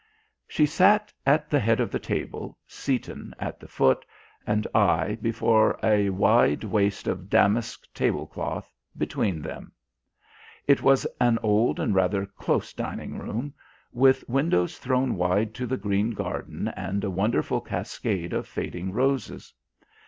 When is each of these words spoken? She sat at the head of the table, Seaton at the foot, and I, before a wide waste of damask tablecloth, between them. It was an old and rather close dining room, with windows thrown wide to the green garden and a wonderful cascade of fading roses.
She 0.47 0.65
sat 0.65 1.13
at 1.27 1.47
the 1.51 1.59
head 1.59 1.79
of 1.79 1.91
the 1.91 1.99
table, 1.99 2.57
Seaton 2.65 3.35
at 3.37 3.59
the 3.59 3.67
foot, 3.67 4.03
and 4.47 4.65
I, 4.73 5.13
before 5.21 5.77
a 5.83 6.09
wide 6.09 6.63
waste 6.63 7.05
of 7.07 7.29
damask 7.29 7.85
tablecloth, 7.93 8.73
between 8.97 9.43
them. 9.43 9.73
It 10.67 10.81
was 10.81 11.05
an 11.19 11.37
old 11.43 11.79
and 11.79 11.93
rather 11.93 12.25
close 12.25 12.73
dining 12.73 13.19
room, 13.19 13.53
with 13.93 14.27
windows 14.27 14.79
thrown 14.79 15.17
wide 15.17 15.53
to 15.53 15.67
the 15.67 15.77
green 15.77 16.15
garden 16.15 16.67
and 16.69 17.03
a 17.03 17.11
wonderful 17.11 17.61
cascade 17.61 18.33
of 18.33 18.47
fading 18.47 18.91
roses. 18.93 19.53